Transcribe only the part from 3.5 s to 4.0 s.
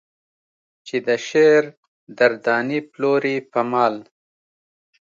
په مال.